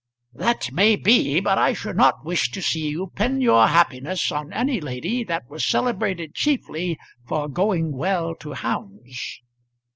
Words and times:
"That 0.33 0.71
may 0.71 0.95
be, 0.95 1.39
but 1.41 1.59
I 1.59 1.73
should 1.73 1.95
not 1.95 2.25
wish 2.25 2.49
to 2.53 2.61
see 2.63 2.89
you 2.89 3.11
pin 3.15 3.39
your 3.39 3.67
happiness 3.67 4.31
on 4.31 4.51
any 4.51 4.81
lady 4.81 5.23
that 5.25 5.47
was 5.47 5.63
celebrated 5.63 6.33
chiefly 6.33 6.97
for 7.27 7.47
going 7.47 7.91
well 7.95 8.33
to 8.37 8.53
hounds." 8.53 9.41